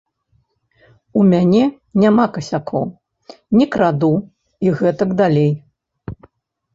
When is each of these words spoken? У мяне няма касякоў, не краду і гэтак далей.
У 1.19 1.25
мяне 1.31 1.59
няма 2.03 2.25
касякоў, 2.37 2.85
не 3.59 3.65
краду 3.75 4.09
і 4.67 4.73
гэтак 4.81 5.09
далей. 5.21 5.51